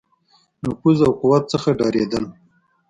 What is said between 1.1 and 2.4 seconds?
قوت څخه ډارېدل.